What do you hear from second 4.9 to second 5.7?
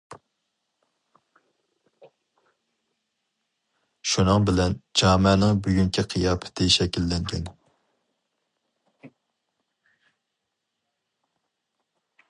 جامەنىڭ